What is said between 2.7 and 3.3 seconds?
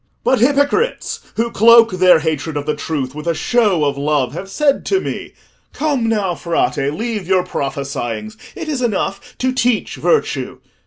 truth with